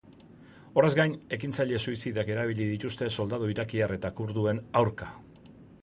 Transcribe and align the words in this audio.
Horrez 0.79 0.93
gain, 0.99 1.13
ekintzaile 1.37 1.81
suizidak 1.85 2.33
erabili 2.37 2.67
dituzte 2.73 3.13
soldadu 3.19 3.53
irakiar 3.57 3.97
eta 4.01 4.15
kurduen 4.23 4.65
aurka. 4.83 5.17